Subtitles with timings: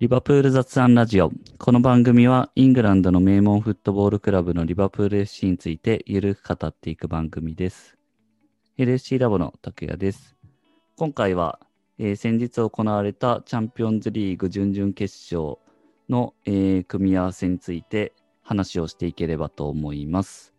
[0.00, 1.32] リバプール雑談ラジオ。
[1.58, 7.98] この番組はイングランドの名門フットボールクラブのリバプール FC についてゆるく語っていく番組です。
[8.78, 10.36] LFC ラボの拓也です。
[10.96, 11.58] 今回は、
[11.98, 15.58] えー先日行われたチャンピオンズリーグ準々決勝
[16.08, 18.12] の、えー組み合わせについて
[18.44, 20.54] 話をしていければと思います。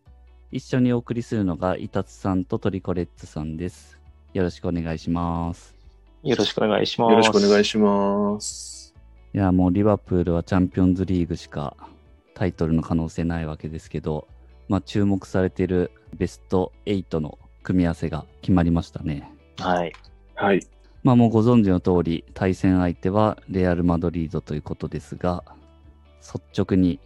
[0.50, 3.98] 一緒にお送りするのがイタツさんとトリコレッツさんです。
[4.34, 5.74] よろしくお願いします。
[6.24, 7.10] よろしくお願いします。
[7.12, 8.79] よろしくお願いします。
[9.32, 11.76] いや、もうリバプールはチャンピオンズリーグしか
[12.34, 14.26] タイトルの可能性ないわけですけど、
[14.68, 19.32] まあ注目されているベスト8の組み合わせが決まりましたね。
[19.58, 19.92] はい。
[20.34, 20.66] はい。
[21.04, 25.44] まあもうご存知の通り、対戦相手はレアル・マドリードということですが、
[26.20, 26.98] 率直に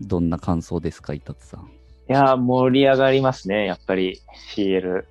[0.00, 1.60] どんな感想ですか、伊達さん？
[1.60, 1.68] い
[2.08, 3.66] やー、盛り上がりますね。
[3.66, 4.20] やっぱり
[4.54, 5.04] CL。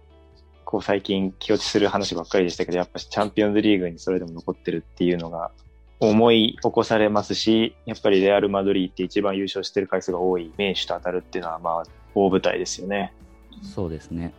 [0.65, 5.51] こう最近気落ちする話ばっかりでしたけど、やっぱチャンピオンズリーグにそれでも残ってるっていうのが
[5.99, 13.13] 思い起こされますし、やっぱりレアル・マドリーって一番優勝してる回数が多い名手と当たるっていうのはまあ大舞台ですよね。
[13.61, 14.33] そうですね。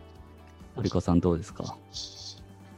[0.75, 1.75] 堀子さんどうですか？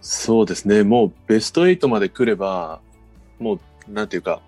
[0.02, 0.84] そうですね。
[0.84, 2.82] もうベスト8まで来れば、
[3.40, 4.42] もう、なんていうか、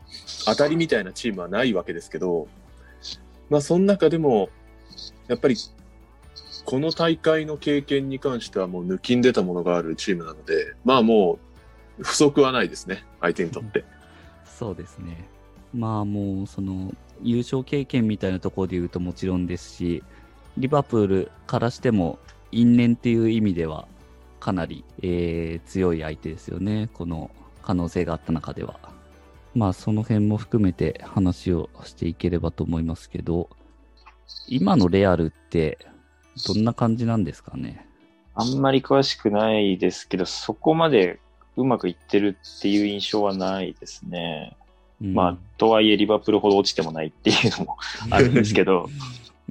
[0.46, 2.48] 当たりみたいなチームはないわけですけど、
[3.52, 4.50] まあ、その中でも、
[5.28, 5.56] やっぱり、
[6.66, 11.38] この大会の経験に関してはもう抜きん出たものがあるチームなので、まあも
[12.00, 13.06] う、不足はないですね。
[13.22, 13.86] 相手にとって。
[14.58, 15.28] そうですね。
[15.74, 20.04] まあもうその優勝経験みたいなところで言うともちろんですし、
[20.58, 22.20] リバプールからしても
[22.52, 23.88] 因縁っていう意味では
[24.40, 26.90] かなり、えー強い相手ですよね。
[26.94, 27.32] この
[27.64, 28.80] 可能性があった中では。
[29.56, 33.50] まあその辺も含めて話をしていければと思いますけど、
[34.48, 35.80] 今のレアルって
[36.48, 37.88] どんな感じなんですかね？
[38.36, 41.20] あんまり詳しくないですけど、そこまで
[41.56, 44.56] うまくいってるっていう印象はないですね。
[45.02, 47.78] うんまあ、とはいえリバプールほど落ちてもないっていうのも
[48.10, 48.90] あるんですけど、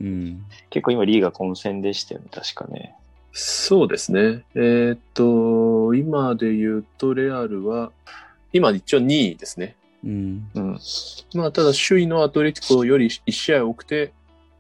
[0.01, 0.45] うん。
[0.71, 2.95] 結構今リーガ混戦でしたよね、確かね。
[3.33, 4.45] そうですね。
[4.55, 7.93] えーっと、今で言うと、レアルは、
[8.53, 9.77] 今一応2位ですね。
[10.05, 10.49] うん。
[10.55, 10.79] うん。
[11.35, 14.13] まあ、ただ首位のアトレティコより1試合多くて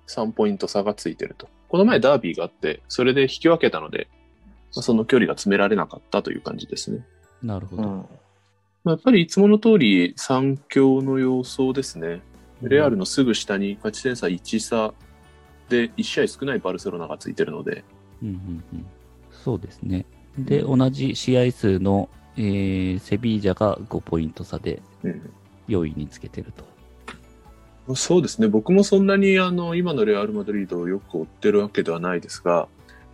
[0.08, 1.48] 3ポイント差がついてると。
[1.68, 4.08] この前ダービーがあって、それで引き分けたので、
[4.74, 7.04] まあその距離が詰められなかったという感じですね。
[7.42, 7.82] なるほど。
[7.82, 7.88] うん。
[7.88, 8.04] ま
[8.86, 12.22] あ、やっぱりいつもの通り3強の様相ですね。
[12.62, 14.94] レアルのすぐ下に勝ち点差1差
[15.68, 17.84] で1試合少ないバルセロナがついてるので、
[18.22, 18.86] うんうんうん、
[19.30, 20.04] そうですね。
[20.38, 25.30] で、同じ試合数の、えーセビージャが5ポイント差でうん
[25.68, 27.94] 4位につけてると。
[27.94, 28.48] そうですね。
[28.48, 32.68] 僕もそんなにあの、今のレアル・マドリードをよく追ってるわけではないですが、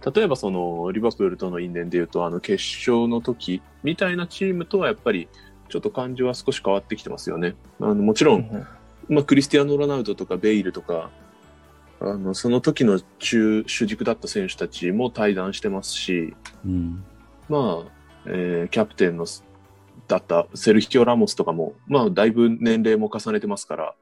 [0.05, 5.29] 例えばその、リバプールとの因縁で言うと、あの、決勝の時みたいなチームとはやっぱり、
[5.69, 7.55] ちょっと感じは少し変わってきてますよね。
[7.81, 8.67] あの、もちろん、
[9.09, 11.11] まあ、クリスティアーノ・ロナウドとかベイルとか、
[12.01, 17.05] あの、その時の中、主軸だった選手たちも対談してますし、うん。
[17.49, 17.93] まあ、
[18.27, 19.45] えーキャプテンのす
[20.07, 23.95] だったセルヒキオ・ラモスとかも、まあ、だいぶ年齢も重ねてますから、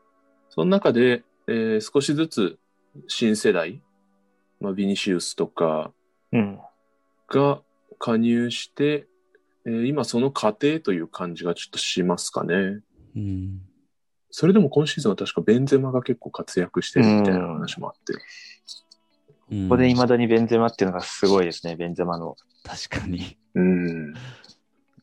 [0.50, 2.58] その中で、えー少しずつ
[3.08, 3.80] 新世代、
[4.60, 5.92] まあ、ビニシウスとか
[6.32, 6.58] うん。
[7.28, 7.60] が
[7.98, 9.06] 加入して、
[9.64, 12.80] えー今その過程という感じがちょっとしますかね。
[13.16, 13.60] うん。
[14.30, 18.12] それでも今シーズンは確かベンゼマが結構活躍してるみたいな話もあって。
[18.12, 18.18] うん
[19.48, 22.34] ここで未だにベンゼマっていうのがすごいですね、ベンゼマの。
[22.64, 23.38] 確かに。
[23.54, 24.12] うん。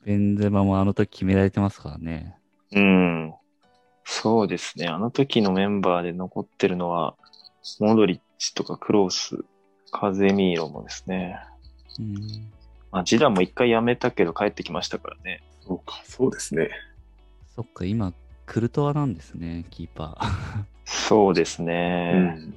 [0.04, 2.36] ベンゼマもあの時決められてますからね。
[2.74, 3.34] うん。
[4.04, 4.88] そうですね。
[4.88, 7.16] あの時のメンバーで残ってるのは、
[7.80, 9.46] モドリッチとかクロース、
[9.92, 11.40] カゼミーロもですね。
[12.00, 12.16] うん。
[12.92, 15.42] まあ、ジダンも一回辞めたけど帰ってきましたからね。
[15.66, 16.70] そうか、そうですね。
[17.56, 18.14] そっか、今、
[18.46, 20.64] クルトワなんですね、キーパー。
[20.86, 22.12] そうですうね。
[22.14, 22.54] ん。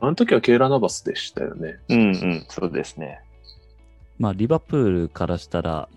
[0.00, 1.78] あの時はケイラ・ナバスでしたよね。
[1.88, 3.20] うん、うん、そうですね。
[4.18, 5.88] まあ、リバプールからしたら、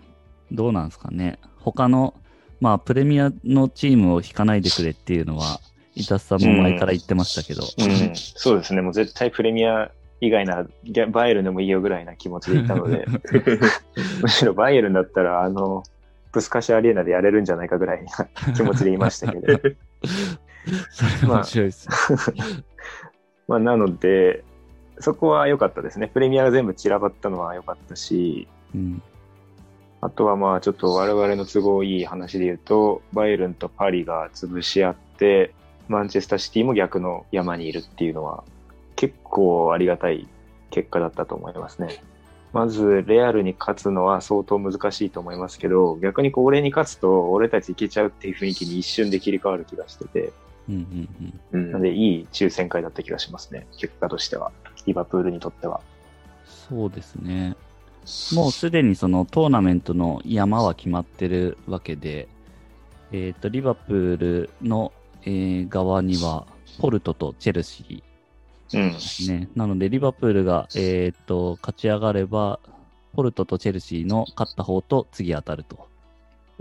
[0.52, 1.40] どうなんですかね。
[1.60, 2.14] 他の、
[2.60, 5.60] まあ、プレミアのチームを引かないでくれっていうのは、
[5.96, 7.62] イタスさんも前から言ってましたけど。
[7.62, 8.82] うん、そうですね。
[8.82, 9.92] もう絶対プレミア
[10.22, 10.68] 以外なら
[11.08, 13.06] バイエルンでもいいよぐらいな気持ちでいたので、
[14.22, 15.84] むしろバイエルンだったら、あの、
[16.32, 19.48] ブスカシアリーナでやれるんじゃないかぐらいな気持ちでいましたけど。
[20.90, 21.88] それ面白いです
[22.32, 22.38] ね。
[23.48, 24.44] まあ、なので、
[25.00, 26.08] そこは良かったですね。
[26.08, 29.02] プレミアが全部散らばったのは良かったし、うん。
[30.02, 35.54] あとはまあちょっと我々の都合いい話で言うと、バイエルンとパリが潰し合って、
[35.88, 38.44] マンチェスターシティも逆の山にいるっていうのは、
[38.96, 40.28] 結構ありがたい
[40.70, 42.02] 結果だったと思いますね。
[42.54, 50.32] まず、レアルに勝つのは相当難しいと思いますけど、逆にこう俺に勝つと、俺たちいけちゃうっていう雰囲気に一瞬で切り替わる気がしてて、
[50.70, 51.10] うんうん
[51.54, 51.60] うん。
[51.62, 54.52] うんなので、いい抽選会だった気がしますね、結果としては。
[54.86, 55.82] リバプールにとっては。
[56.46, 57.56] そうですね。
[58.34, 62.28] もうすでにそのトーナメントの山は決まってるわけで、
[63.12, 64.92] えっ、と、リバプールの、
[65.26, 66.48] えー側には、
[66.80, 68.04] ポルトとチェルシ
[68.74, 68.82] うん。
[68.90, 69.50] ーですね。
[69.56, 72.60] なので、リバプールが、えっ、と、勝ち上がれば、
[73.14, 75.88] ポルトとチェルシーの勝った方と次当たると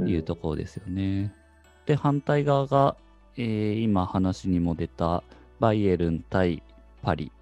[0.06, 1.32] いうところですよね。
[1.86, 2.96] で、反対側が、
[3.36, 5.22] えー今話にも出た
[5.58, 6.62] バイエルン対
[7.02, 7.32] パリ。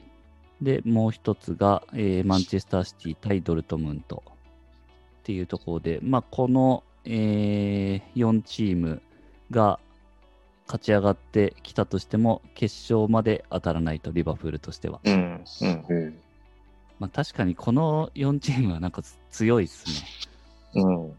[0.62, 9.02] で、もう一つが、えーマンチェスターシティ対ドルトムントっていうところで、まあ、この、え4チーム
[9.50, 9.80] が
[10.70, 15.00] 勝ち上がってきたとしても、決勝まで当たらないと、リバプールとしては。
[15.02, 15.44] うん。
[15.62, 15.84] うん。
[15.88, 16.18] うん。
[17.00, 19.02] まあ、確かにこの4チームはなんか
[19.32, 19.86] 強いです
[20.76, 20.82] ね。
[20.84, 21.12] うん。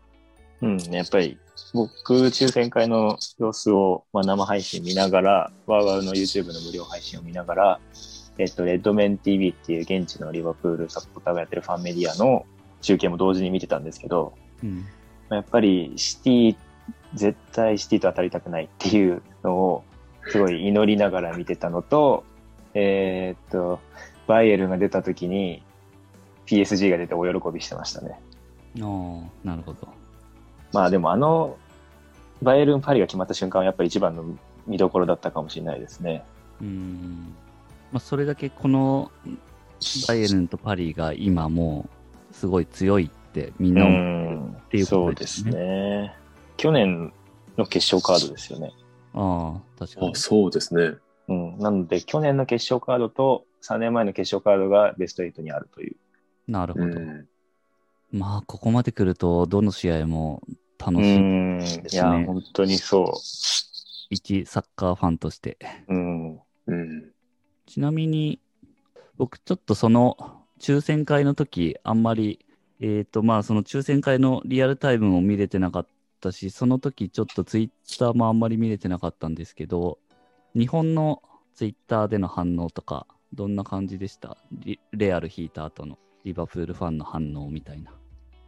[0.62, 1.38] うん、やっぱり、
[1.74, 7.80] 僕、抽選会の様子を、まあ、生配信見ながら、ワーワーの YouTube の無料配信を見ながら、
[8.38, 12.46] えっと、レッドメン TV っていう現地のリバプールサポーターがやってるファンメディアの
[12.82, 14.34] 中継も同時に見てたんですけど、
[14.64, 14.86] うん。
[15.30, 16.56] まあやっぱりシティ、
[17.14, 19.84] 絶対シティと当たりたくないっていうのを、
[20.28, 22.24] すごい祈りながら見てたのと、
[22.74, 23.80] えーっと、
[24.28, 25.64] バイエルンが出た時に、
[26.46, 28.20] PSG が出てお喜びしてましたね。
[28.82, 29.88] ああ、なるほど。
[30.74, 31.58] まあでもあの、
[32.42, 34.24] バイエルンパリが決まった瞬間はやっぱり一番の
[34.68, 36.24] 見どころだったかもしれないですね。
[36.62, 37.36] うん。
[37.92, 39.12] まあ、それだけこの
[40.08, 41.90] バイエルンとパリが今も
[42.32, 46.16] うすごい強いってみんな思んていうそうでことですすねね。
[46.62, 47.12] 去年
[47.58, 48.72] の決勝カードですよね。
[49.16, 50.14] ああ、確かにあ、。
[50.14, 50.94] そうですね。
[51.28, 51.58] うん。
[51.58, 55.96] なので、去年の決勝カードと3年前の決勝カードがベスト8にあるという。
[56.48, 56.86] なるほど。
[56.86, 57.28] うん。
[58.12, 60.44] まあ、ここまで来ると、どの試合も
[60.78, 61.20] 楽うしい。
[61.20, 61.62] ん。
[61.64, 63.12] いすねや、本当にそ
[64.12, 65.58] 一サッカーファンとして。
[65.88, 65.96] う。
[65.96, 66.40] うん。
[66.68, 67.12] うん。
[67.66, 68.40] ちなみに、
[69.18, 70.16] 僕ちょっとその
[70.60, 72.46] 抽選会の時、あんまり、
[72.80, 75.88] えっ、と、まあ、その抽選会のリアルタイムも見れてなかっ
[76.22, 80.00] たし、その時ちょっとツイッターもあんまり見れてなかったんですけど、
[80.56, 81.22] 日本の
[81.56, 84.38] ツイッターでの反応とか、どんな感じでした？
[84.52, 87.94] リレアル引いた後のリバプールファンの反応みたいな。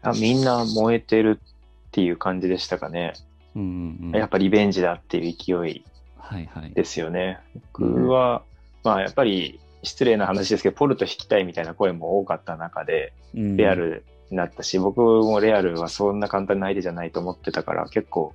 [0.02, 3.14] あみんな燃えてるっていう感じでしたかね。
[3.56, 4.20] うんうんうん。
[4.20, 5.86] やっぱリベンジだっていう勢い
[6.18, 6.74] はいはい。
[6.74, 7.40] ですよね。
[7.72, 8.44] 僕は、
[8.84, 18.34] まあやっぱり失礼な話ですけど、ポルト引きたいみたいな声も多かった中で、うんレアルになったし、僕もレアルはそんな簡単な相手じゃないと思ってたから、結構、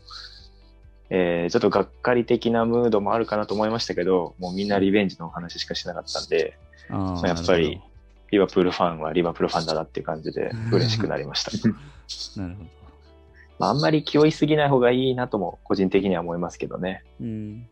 [1.10, 6.58] えーちょっとがっかり的なムードもあるかなと思いましたけど、もうみんなリベンジのお話しかしてなかったんで、
[6.88, 7.80] まあやっぱり、
[8.30, 11.50] リバプールファンはリバプールファンだなっていう感じで嬉しくなりました。
[12.40, 12.70] なるほど。
[13.58, 17.02] まあ、あんまり気負いすぎない方がいいなとも個人的には思いますけどね。
[17.20, 17.68] うん。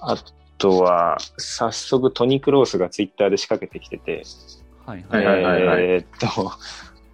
[0.00, 0.16] あ
[0.58, 4.22] とは、早速トニー・クロースがツイッターで仕掛けてきてて、
[4.86, 5.18] はいは。
[5.18, 6.52] はいいはいはいはいえーっと、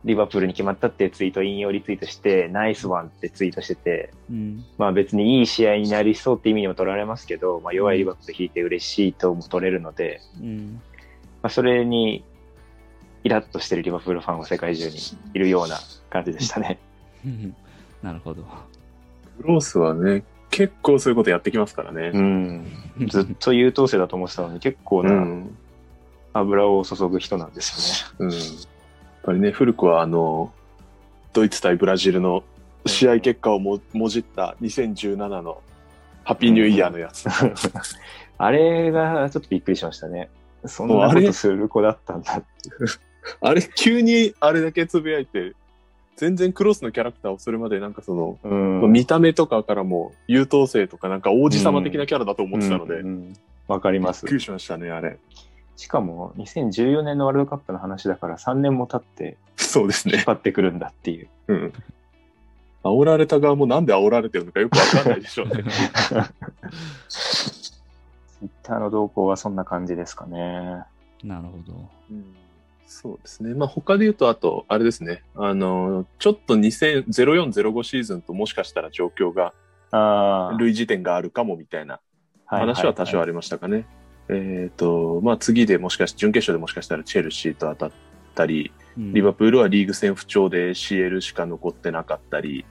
[0.05, 4.65] リバプールに決まったってツイートを引用リツイートして、ナイスワンってツイートしてて、うん。
[4.79, 10.81] まあ別にいい試合になりそうって意味にも取られますけど、まあ弱いリバプール引いて嬉しいとも取れるので、うん。
[11.43, 12.25] まあそれに
[13.25, 14.97] イラッとしてるリバプールファンは世界中に
[15.35, 15.79] いるような
[16.09, 16.79] 感じでしたね。
[18.03, 18.43] なるほど。
[19.39, 22.11] クロースはね、結構そういうことやってきますからね。
[22.15, 22.67] うん。
[23.09, 25.05] ずっと優等生だと思ってたのに結構う。
[25.05, 25.51] なん
[26.33, 28.31] 油を注ぐ人なんですうん。
[28.31, 28.41] やっ
[29.23, 30.53] ぱりね、古くはあの、
[31.33, 32.43] ドイツ対ブラジルの
[32.87, 35.63] 試合結果をももじった2017の
[36.25, 37.27] ハッピーニューイヤーのやつ。
[37.27, 37.55] よね。
[38.39, 40.31] あれがちょっとびっくりしましたね。
[40.65, 42.47] そんなことする子だったんだって。
[43.41, 45.55] あれ、急にあれだけつぶやいて、
[46.17, 48.55] 全然クロスのキャラクターをそれまでなんかその、う
[48.89, 53.37] ん見た目とかからも優等生とかなんか王子様的なキャラだと思ってたので、うんうん
[53.69, 54.35] わかりますびっく。
[54.39, 55.17] りしましたね、あれ。
[55.81, 60.17] しかも2014年のワールドカップの話だから3年も経ってそうですね。
[60.17, 61.29] 引っ張ってくるんだっていう。
[61.49, 61.73] うん。
[62.85, 65.65] 煽られた側もなんで煽られてるのかよくわかんないでしょうね。
[67.09, 67.25] ツ
[68.43, 70.85] イッターの動向はそんな感じですかね。
[71.25, 71.89] なるほど。
[72.11, 72.37] うん
[72.87, 73.55] そうですね。
[73.55, 75.23] まあ他で言うと、あと、あれですね。
[75.35, 79.55] あの、ちょっと2004、05シーズンともしかしたら状況が、
[79.93, 80.57] ああ。
[80.59, 82.01] 類似点があるかもみたいな
[82.45, 83.87] はい話は多少ありりましたかね。
[84.31, 87.93] えっ、と、まあ次でもしかして、準決勝でもしかしたらチェルシーと当たっ
[88.35, 92.65] たり、リバプールはリーグ戦不調で CL しか残ってなかったり、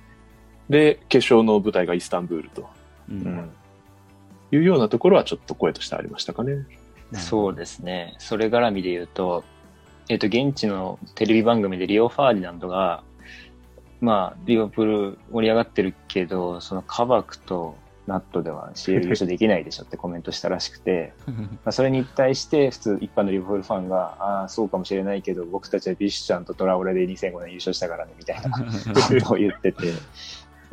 [0.69, 2.69] で、決勝の舞台がイスタンブールと
[3.09, 3.49] うんうん
[4.51, 6.65] いうようなところはちょっと声としてありましたかね。
[7.13, 8.15] そうですね。
[8.19, 9.43] それ絡みで言うと、
[10.09, 13.03] えっ、と、現地のテレビ番組でリオ・ファーディナンドが、
[14.01, 17.75] まあ、リバプール盛り上がってるけど、そのカバクと
[18.09, 21.13] ナットでは CL 優勝できないでしょってコメントしたらしくて、
[21.63, 29.93] まあそれに対して普通一般のリバプールファンが、ああ、そうかもしれないけど、僕たちはビシュチャンとトラオレで2005年優勝したからね、みたいな ことを言ってて、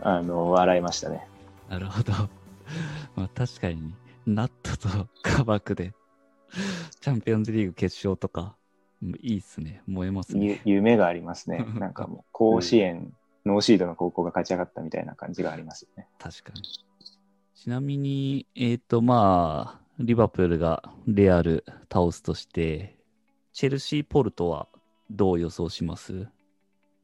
[0.01, 1.27] あの、笑いましたね。
[1.69, 2.13] なるほど。
[3.15, 3.95] まあ確かに、
[4.27, 5.93] ナットとカバクで、
[7.01, 8.57] チャンピオンズリーグ決勝とか、
[9.03, 9.83] うんいいっすね。
[9.87, 10.61] 燃えますゆね。
[10.65, 11.67] 夢がありますね。
[11.79, 13.13] なんかもう、甲子園、
[13.45, 16.09] ノーシードの高校が勝ち上がったみたいな感じがありますよね。
[16.19, 16.63] 確かに。
[17.57, 22.99] ちなみに、えっ、と、まあ、リバプールがレアル倒すとして、
[23.55, 24.69] チェルシー・ポルトは
[25.11, 26.29] どう予想します？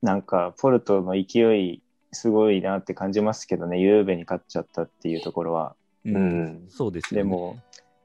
[0.03, 1.83] なんか、ポルトの勢い、
[2.13, 5.75] すごいなって感じますけどね、ゆうべに勝っちゃったっていうところは。
[6.05, 7.25] うんそうですよね。
[7.25, 7.59] でも、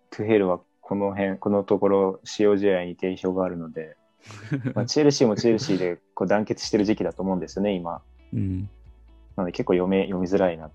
[0.10, 3.98] トゥヘルはこの辺、このところ、使用試合に定評があるので、
[4.74, 8.02] まあ、チェルシーもチェルシーでこう団結してる時期だと思うんですよね、今。
[8.34, 8.62] うん。
[9.36, 10.72] なので結構読め、読みづらいなっ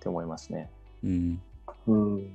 [0.00, 0.70] て思いますね。
[1.86, 2.30] うん。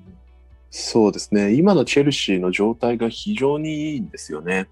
[0.72, 1.54] そうですね。
[1.54, 4.68] 今のチェルシーの状態が非常にいいんですよね。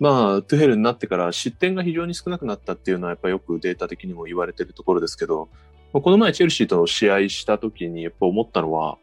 [0.00, 5.48] まあ、トゥヘルになってから失点が非常に少なくなったっていうのはやっぱりよくデータ的にも言われてるところですけど、
[5.92, 8.98] この前チェルシーと試合した時にやっぱ思ったのは、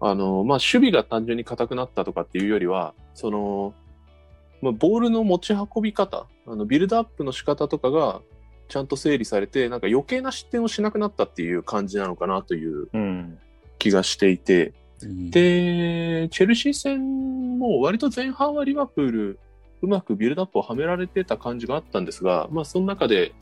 [0.00, 3.74] あの、まあ、守備が単純に硬くなったとかっていうよりは、その、
[4.62, 8.22] まあ、ボールの持ち運び方、あの、ビルドアップの仕方とかが
[8.68, 12.88] ちゃんと整理されて、なんか余計な失点をしなくなったっていう感じなのかなという。
[13.82, 19.40] 気がしていて、うん、で、チェルシー戦も割と前半はリバプール、
[19.82, 23.34] うまくビルドアップをはめられてた感じがあったんですが、まあその中で、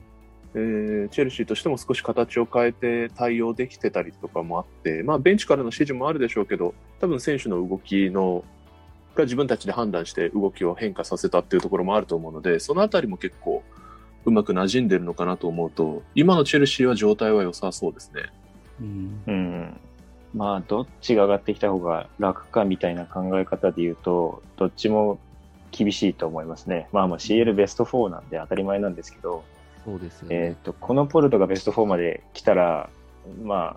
[0.55, 8.43] えーチェルシーとしても少し形を変えて対応できてたりとかもあって、まあベンチからの指示もあるでしょうけど、多分選手の動きの、
[9.15, 13.63] が自分たちで判断して動きを変化させたっていうところもあると思うので、そのあたりも結構
[14.25, 18.23] うまく馴染んでるのかなと思うと、今のチェルシーは状態は良さそうですね。
[18.81, 19.23] うん。
[19.27, 19.81] うん。
[20.35, 25.19] まあ、どっちが上がってきた方が楽かみたいな考え方で言うと、どっちも
[25.73, 26.89] 厳しいと思いますね。
[26.93, 29.45] まあまあ CL ベスト4なんで当たり前なんですけど、
[29.85, 30.57] そうですよえっ、ね。
[30.63, 32.91] と、このポルトがベスト4まで来たら、
[33.43, 33.77] ま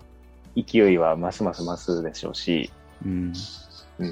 [0.54, 2.70] 勢いはますます増すでしょうし、
[3.04, 3.32] うん。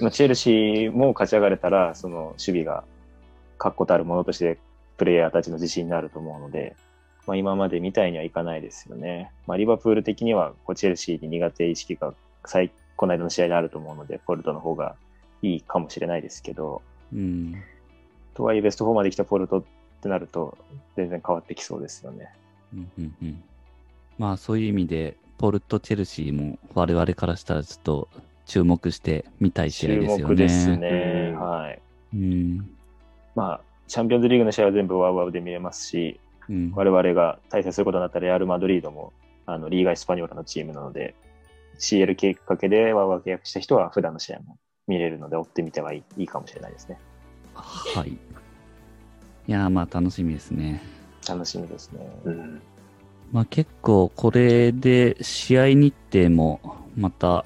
[0.01, 2.85] まあ、チェルシーも勝ち上がれたら、その守備が
[3.59, 4.59] 確固たるものとして
[4.97, 6.77] プレイヤーたちの自信になると思うので、
[7.27, 9.31] まあ、今までみたいにはいかないですよね。
[9.47, 14.97] まあ、リバプール的にはこうチェルシーに苦手意識が最この間の試合であると思うので、ポルトの方が
[15.43, 16.83] いいかもしれないですけど、
[17.13, 17.55] うん。
[18.35, 19.65] とはいえベスト4まで来たポルトっ
[20.01, 20.57] てなると、
[20.97, 22.29] 全然変わってきそうですよね。
[22.73, 23.43] うんうんうん
[24.19, 28.09] まあそういう意味で、ポルト・チェルシーも我々からしたらちょっと
[28.47, 30.35] 注目して見たい試合注ですよね。
[30.35, 30.89] 目ですね。
[31.33, 31.83] うんはい。
[32.15, 32.71] うん。
[33.35, 36.73] まあ、チャンピオンズリーグの試合は全部ワウワウで見れますし、うん。
[36.77, 39.13] 我々が対戦することになったレアル・マドリードも、
[39.47, 41.17] あの、リーガ・エスパニョーラのチームなので、
[41.79, 46.99] CL 計画けでワウワウ契約した人は普段の試合も見れるので、追ってみてはいいいいかもしれないですね。
[47.55, 48.11] はい。
[48.11, 48.19] い
[49.47, 50.83] やーまあ楽しみですね。
[51.29, 52.07] 楽しみですね。
[52.25, 52.63] うん
[53.33, 56.61] まあ結構これで試合日程も
[56.97, 57.45] また、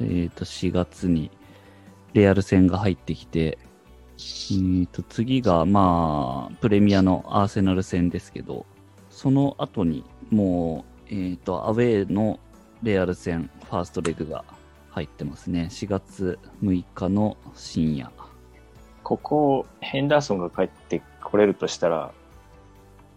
[0.00, 1.30] えっ、と4月に
[2.12, 3.58] レアル戦が入ってきて、
[4.18, 8.66] えーと次がまあプレミアのアーセナル戦ですけど、
[9.08, 12.40] その後にもう、えっ、とアウェーの
[12.82, 14.44] レアル戦ファーストレグが
[14.90, 15.68] 入ってますね。
[15.70, 18.10] 4月6日の深夜。
[19.02, 22.12] ここ、ヘンダーソンが帰ってこれるとしたら、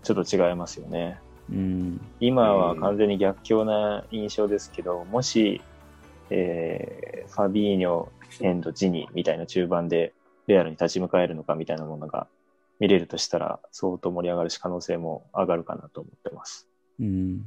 [0.03, 1.19] ちょっと違いますよね。
[1.49, 2.01] うん。
[2.19, 5.61] 今は完全に逆境な印象ですけど、もし、
[6.29, 8.07] えー、ファビーニョ、
[8.41, 10.13] エンド、ジニみたいな中盤で
[10.47, 12.27] レアルに立ち向かえるのかみたいなものが
[12.79, 16.67] 見れるとしたら、相当盛り上がるし可能性も上がるかなと思ってます。
[16.99, 17.45] うん。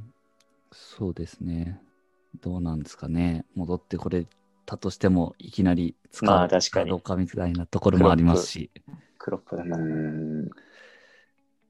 [0.71, 1.79] そうですね。
[2.41, 3.45] どうなんですかね。
[3.55, 4.27] 戻ってこれ
[4.65, 8.71] たとしても、いきなり使うまあ確かにどうかみたいなところもありますし。
[9.17, 10.51] クロップ。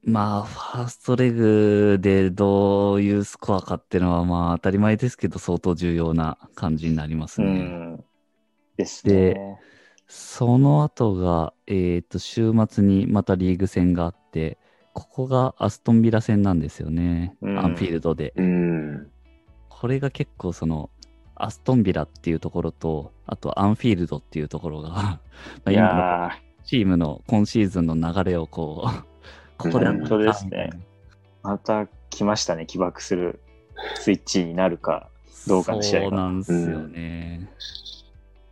[0.04, 7.50] まあ、ファーストレグでどういうスコアかっていうのは、まあ当たり前ですけど、相当重要な感じになりますうね。
[7.52, 8.04] ん。
[8.76, 9.58] ですね。
[10.06, 14.58] その後が、えっ、と、週末にまたリーグ戦があって、
[14.94, 17.36] ここがアストンビラ戦なんですよね。
[17.42, 18.32] うんアンフィールドで。
[18.36, 19.10] うん。
[19.80, 20.90] これが結構その、
[21.36, 25.20] アストンビラっていうところと、あとアンフィールドっていうところが、ま
[25.66, 29.04] あい今のやチームの今シーズンの流れをこう、
[29.56, 30.78] ここで本当ですねー、
[31.44, 32.66] また来ましたね。
[32.66, 33.40] 起爆する
[33.94, 35.10] スイッチになるか。
[35.46, 37.48] どうかの試合がそうなんですよね。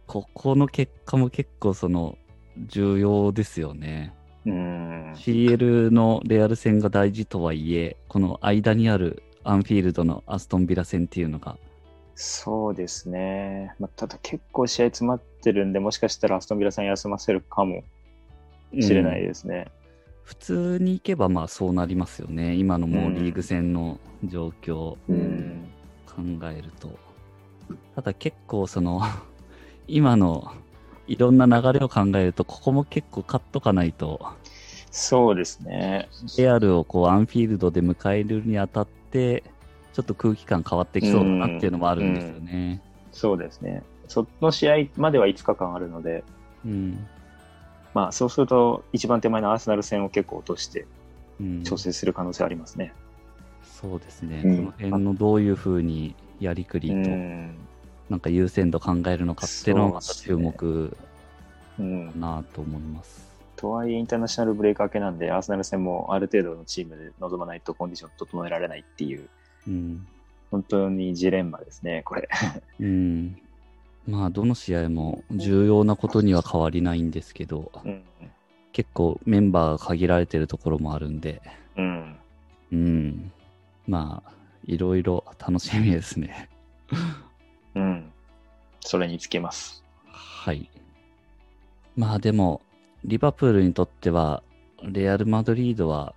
[0.07, 2.17] ここの結果も結構その、
[2.69, 4.15] 重要ですよね。
[4.47, 5.13] うん。
[5.15, 11.57] CL のレアル戦が大事とはいえ、この間にあるアンフィールドのアストンビラ戦っていうのが、
[12.15, 13.75] そうですね。
[13.79, 17.85] まあ、ただ結構試合詰まってるんで、もしかしたらアストンビラさん休ませるかも
[18.81, 19.69] しれないうんですね。
[20.23, 22.55] 普通に行けばまあそうなりますよね。
[22.55, 24.97] 今のもうリーグ戦の状況。
[26.17, 26.99] 考えると。
[27.95, 29.03] ただ結構その、
[29.87, 30.53] 今の
[31.07, 34.21] いろんな流れを考えると、ここも結構勝っとかないと、
[34.91, 36.09] そうですね。
[36.39, 38.97] レアルをこうアンフィールドで迎えるにあたって、
[39.93, 42.83] ちょっと空気感変わってきそうだなっていうのもあるんですよね。
[43.13, 43.83] そうですね。
[44.09, 46.23] その試合までは5日間あるので、
[46.65, 47.07] うん。
[47.95, 50.87] まあそうすると一番手前のアーセナル戦を結構落として
[51.41, 52.95] うん、調整する可能性ありますね。
[53.63, 54.43] そうですね。
[54.45, 57.55] うんこの辺のどういうふうにやりくりうと、ん。
[58.09, 60.97] なんか優先度考えるのかっていうのはまた注目
[61.79, 62.19] うんか。
[62.19, 63.26] なと思います。
[63.57, 69.29] とはいえインターナショナルブレイク明けなんで、アーセナル戦もある程度のチームで臨まないとコンディション整えられないっていう、
[69.67, 70.07] うん。
[70.51, 72.29] 本当にジレンマですね、これ。
[72.79, 73.37] うん。
[74.07, 78.05] まあ、どの試合も重要なことには変わりないんですけど、うん。
[78.73, 81.43] 結構メンバーが限られてるところもあるんで、
[81.77, 82.17] うん。
[82.73, 83.33] うん。
[83.89, 84.33] まあ、
[84.65, 86.49] いろいろ楽しみですね。
[87.75, 88.13] うん。
[88.81, 89.83] それにつけます。
[90.07, 90.71] はい。
[91.97, 92.61] まあでも、
[93.07, 94.43] リバプールにとっては、
[94.83, 96.13] レアル・マドリードは、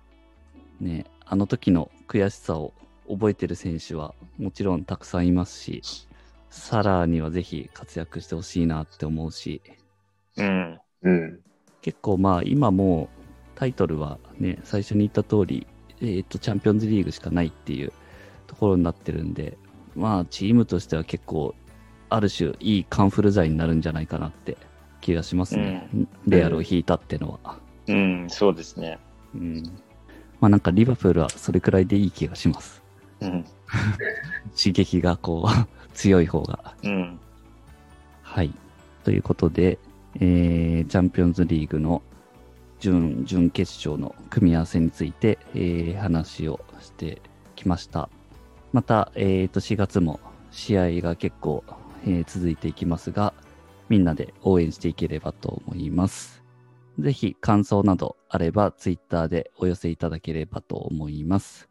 [0.80, 2.72] ね、あの時の悔しさを
[3.08, 5.82] 覚えてる選手はもちろんたくさんいますし、
[6.48, 9.62] サラーにはぜひ活躍してほしいなって思うし、
[10.36, 10.80] うん。
[11.02, 11.40] うん。
[11.80, 13.08] 結構まあ今もう
[13.54, 15.68] タイトルはね、最初に言った通り、
[16.00, 17.92] えっ、と、チャンピオンズリーグしかないっていう
[18.48, 19.56] ところになってるんで、
[19.94, 21.54] まあチームとしては結構、
[22.08, 24.56] ある種いいカンフル剤になるんじゃないかなって
[25.00, 25.88] 気がしますね。
[26.26, 27.58] レアルを引いたってのは。
[27.88, 28.98] うん、そうですね。
[29.34, 29.62] うん。
[30.40, 32.82] まあなんかリバプールはそれくらいでいい気がします。
[33.20, 33.44] うん。
[34.56, 36.74] 刺激がこう、強い方が。
[36.82, 37.18] うん。
[38.22, 38.52] はい。
[39.04, 39.78] ということで、
[40.16, 42.02] えー、チャンピオンズリーグの
[42.80, 47.20] 準、準決勝の組み合わせについて、えー、話をして
[47.56, 48.08] きました。
[48.72, 51.64] また、えーと、4月も試合が結構、
[52.04, 53.34] えー続いていきますが、
[53.90, 56.42] みんなで応援していければと思います。
[56.98, 61.68] ぜひ感想などあれば、Twitter でお寄せいただければと思います。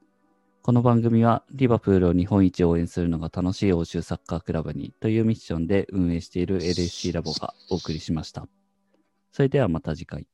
[0.61, 8.47] この番組はリバプールを日本一応援するのが楽しい欧州サッカークラブにというミッションで運営している LSC ラボがお送りしました。
[9.31, 10.27] それではまた次回。